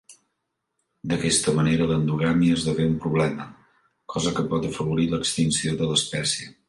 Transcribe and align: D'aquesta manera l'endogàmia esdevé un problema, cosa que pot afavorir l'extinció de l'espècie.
D'aquesta 1.11 1.53
manera 1.59 1.87
l'endogàmia 1.91 2.57
esdevé 2.59 2.87
un 2.93 2.95
problema, 3.03 3.45
cosa 4.15 4.35
que 4.39 4.47
pot 4.55 4.67
afavorir 4.71 5.07
l'extinció 5.13 5.77
de 5.85 5.93
l'espècie. 5.93 6.51